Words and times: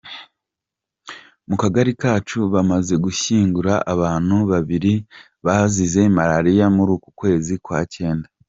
Mu 1.47 1.55
kagari 1.61 1.91
kacu 2.01 2.39
bamaze 2.53 2.93
gushyingura 3.05 3.73
abantu 3.93 4.35
babiri 4.51 4.93
bazize 5.45 6.01
malariya 6.15 6.65
muri 6.75 6.91
uku 6.97 7.09
kwezi 7.19 7.53
kwa 7.65 7.79
cyenda. 7.93 8.27